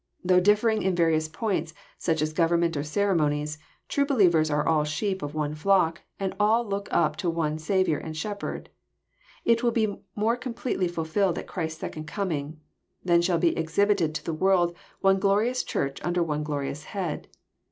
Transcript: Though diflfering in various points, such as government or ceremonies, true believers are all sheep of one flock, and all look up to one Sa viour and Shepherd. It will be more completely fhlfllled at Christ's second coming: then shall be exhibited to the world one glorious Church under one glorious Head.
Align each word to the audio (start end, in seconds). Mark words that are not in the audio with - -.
Though 0.23 0.41
diflfering 0.41 0.81
in 0.81 0.95
various 0.95 1.27
points, 1.27 1.75
such 1.99 2.23
as 2.23 2.33
government 2.33 2.75
or 2.75 2.81
ceremonies, 2.81 3.59
true 3.87 4.03
believers 4.03 4.49
are 4.49 4.67
all 4.67 4.83
sheep 4.83 5.21
of 5.21 5.35
one 5.35 5.53
flock, 5.53 6.01
and 6.19 6.33
all 6.39 6.65
look 6.65 6.87
up 6.89 7.17
to 7.17 7.29
one 7.29 7.59
Sa 7.59 7.83
viour 7.83 8.03
and 8.03 8.17
Shepherd. 8.17 8.69
It 9.45 9.61
will 9.61 9.69
be 9.69 10.01
more 10.15 10.37
completely 10.37 10.89
fhlfllled 10.89 11.37
at 11.37 11.45
Christ's 11.45 11.79
second 11.81 12.07
coming: 12.07 12.59
then 13.05 13.21
shall 13.21 13.37
be 13.37 13.55
exhibited 13.55 14.15
to 14.15 14.25
the 14.25 14.33
world 14.33 14.75
one 15.01 15.19
glorious 15.19 15.61
Church 15.63 16.03
under 16.03 16.23
one 16.23 16.41
glorious 16.41 16.85
Head. 16.85 17.27